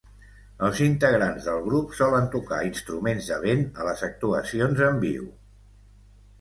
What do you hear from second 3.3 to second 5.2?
vent a les actuacions en